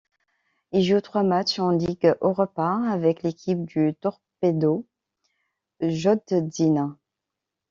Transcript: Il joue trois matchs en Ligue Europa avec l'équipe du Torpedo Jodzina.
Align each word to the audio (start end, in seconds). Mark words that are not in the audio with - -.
Il 0.71 0.81
joue 0.83 0.99
trois 0.99 1.21
matchs 1.21 1.59
en 1.59 1.69
Ligue 1.69 2.15
Europa 2.21 2.81
avec 2.89 3.21
l'équipe 3.21 3.63
du 3.65 3.93
Torpedo 3.93 4.83
Jodzina. 5.79 6.97